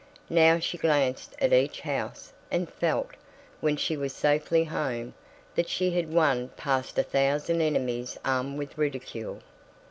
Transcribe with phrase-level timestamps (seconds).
[0.31, 3.11] Now she glanced at each house, and felt,
[3.59, 5.13] when she was safely home,
[5.53, 9.41] that she had won past a thousand enemies armed with ridicule.